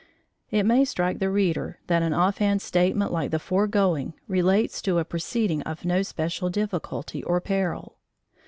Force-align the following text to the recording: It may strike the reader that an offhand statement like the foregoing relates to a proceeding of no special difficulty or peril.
It 0.49 0.63
may 0.63 0.83
strike 0.83 1.19
the 1.19 1.29
reader 1.29 1.77
that 1.85 2.01
an 2.01 2.11
offhand 2.11 2.63
statement 2.63 3.11
like 3.13 3.29
the 3.29 3.37
foregoing 3.37 4.15
relates 4.27 4.81
to 4.81 4.97
a 4.97 5.05
proceeding 5.05 5.61
of 5.61 5.85
no 5.85 6.01
special 6.01 6.49
difficulty 6.49 7.21
or 7.23 7.39
peril. 7.39 7.97